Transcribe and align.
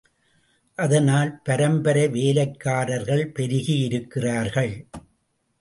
அதனால் 0.77 1.41
பரம்பரை 1.43 2.07
வேலைக்காரர்கள் 2.07 3.23
பெருகி 3.27 3.77
இருக்கிறார்கள். 3.79 4.73